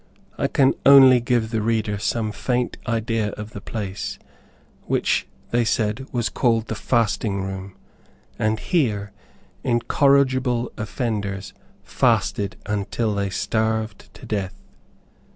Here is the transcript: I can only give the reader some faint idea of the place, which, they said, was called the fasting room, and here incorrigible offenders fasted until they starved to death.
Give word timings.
I 0.35 0.47
can 0.47 0.73
only 0.83 1.19
give 1.21 1.51
the 1.51 1.61
reader 1.61 1.99
some 1.99 2.31
faint 2.31 2.75
idea 2.87 3.33
of 3.33 3.51
the 3.51 3.61
place, 3.61 4.17
which, 4.87 5.27
they 5.51 5.63
said, 5.63 6.07
was 6.11 6.27
called 6.27 6.65
the 6.69 6.73
fasting 6.73 7.43
room, 7.43 7.75
and 8.39 8.59
here 8.59 9.11
incorrigible 9.63 10.71
offenders 10.75 11.53
fasted 11.83 12.55
until 12.65 13.13
they 13.13 13.29
starved 13.29 14.11
to 14.15 14.25
death. 14.25 14.55